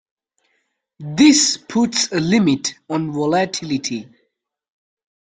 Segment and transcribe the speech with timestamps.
[1.15, 4.09] This puts a limit on volatility.